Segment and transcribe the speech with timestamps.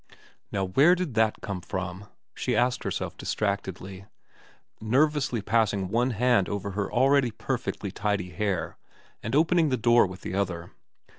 [0.51, 2.07] Now where did that come from?
[2.33, 4.05] she asked herself distractedly,
[4.81, 8.77] nervously passing one hand over her already perfectly tidy hair
[9.21, 10.71] and opening the door with the other.